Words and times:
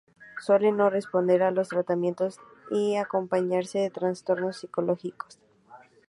Suele 0.43 0.71
no 0.71 0.89
responder 0.89 1.43
a 1.43 1.51
los 1.51 1.69
tratamientos 1.69 2.39
y 2.71 2.95
acompañarse 2.95 3.77
de 3.77 3.91
trastornos 3.91 4.57
psicológicos. 4.57 5.39